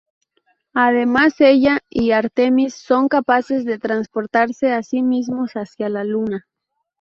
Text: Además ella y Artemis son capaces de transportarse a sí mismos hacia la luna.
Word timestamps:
Además 0.73 1.35
ella 1.41 1.77
y 1.87 2.09
Artemis 2.09 2.73
son 2.73 3.07
capaces 3.07 3.65
de 3.65 3.77
transportarse 3.77 4.73
a 4.73 4.81
sí 4.81 5.03
mismos 5.03 5.51
hacia 5.51 5.89
la 5.89 6.03
luna. 6.03 6.47